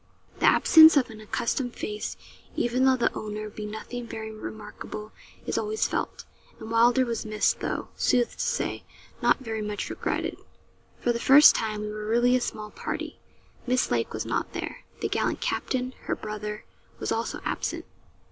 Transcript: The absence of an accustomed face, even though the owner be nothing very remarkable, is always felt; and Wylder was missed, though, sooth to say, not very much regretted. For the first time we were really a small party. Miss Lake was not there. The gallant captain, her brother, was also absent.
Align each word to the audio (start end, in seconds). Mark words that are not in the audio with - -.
The 0.39 0.47
absence 0.47 0.97
of 0.97 1.11
an 1.11 1.21
accustomed 1.21 1.75
face, 1.75 2.17
even 2.55 2.85
though 2.85 2.97
the 2.97 3.13
owner 3.13 3.51
be 3.51 3.67
nothing 3.67 4.07
very 4.07 4.31
remarkable, 4.31 5.11
is 5.45 5.59
always 5.59 5.87
felt; 5.87 6.25
and 6.59 6.71
Wylder 6.71 7.05
was 7.05 7.23
missed, 7.23 7.59
though, 7.59 7.89
sooth 7.95 8.31
to 8.35 8.39
say, 8.43 8.83
not 9.21 9.37
very 9.41 9.61
much 9.61 9.91
regretted. 9.91 10.37
For 10.99 11.13
the 11.13 11.19
first 11.19 11.53
time 11.53 11.81
we 11.81 11.91
were 11.91 12.07
really 12.07 12.35
a 12.35 12.41
small 12.41 12.71
party. 12.71 13.19
Miss 13.67 13.91
Lake 13.91 14.11
was 14.11 14.25
not 14.25 14.53
there. 14.53 14.85
The 15.01 15.07
gallant 15.07 15.39
captain, 15.39 15.93
her 16.05 16.15
brother, 16.15 16.65
was 16.97 17.11
also 17.11 17.39
absent. 17.45 17.85